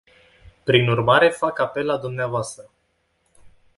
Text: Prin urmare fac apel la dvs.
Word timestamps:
Prin 0.65 0.89
urmare 0.93 1.29
fac 1.41 1.59
apel 1.65 1.85
la 1.91 1.99
dvs. 2.07 2.55